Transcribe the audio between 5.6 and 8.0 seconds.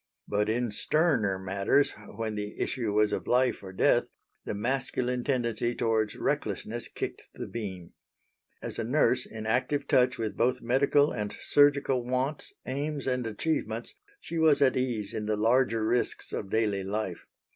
towards recklessness kicked the beam.